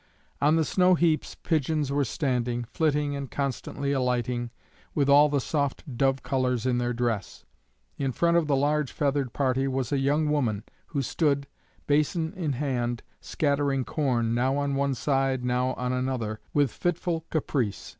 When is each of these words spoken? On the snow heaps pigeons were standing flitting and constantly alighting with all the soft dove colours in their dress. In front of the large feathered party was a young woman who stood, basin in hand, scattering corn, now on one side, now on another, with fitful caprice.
On 0.41 0.55
the 0.55 0.65
snow 0.65 0.95
heaps 0.95 1.35
pigeons 1.35 1.91
were 1.91 2.03
standing 2.03 2.63
flitting 2.63 3.15
and 3.15 3.29
constantly 3.29 3.91
alighting 3.91 4.49
with 4.95 5.09
all 5.09 5.29
the 5.29 5.39
soft 5.39 5.95
dove 5.95 6.23
colours 6.23 6.65
in 6.65 6.79
their 6.79 6.91
dress. 6.91 7.45
In 7.99 8.11
front 8.11 8.35
of 8.35 8.47
the 8.47 8.55
large 8.55 8.91
feathered 8.91 9.31
party 9.31 9.67
was 9.67 9.91
a 9.91 9.99
young 9.99 10.27
woman 10.31 10.63
who 10.87 11.03
stood, 11.03 11.45
basin 11.85 12.33
in 12.33 12.53
hand, 12.53 13.03
scattering 13.19 13.85
corn, 13.85 14.33
now 14.33 14.57
on 14.57 14.73
one 14.73 14.95
side, 14.95 15.45
now 15.45 15.73
on 15.75 15.93
another, 15.93 16.39
with 16.51 16.71
fitful 16.71 17.27
caprice. 17.29 17.89